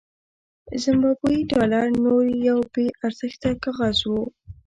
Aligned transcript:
زیمبابويي 0.81 1.41
ډالر 1.51 1.85
نور 2.03 2.23
یو 2.47 2.59
بې 2.73 2.85
ارزښته 3.05 3.49
کاغذ 3.63 3.99
و. 4.11 4.13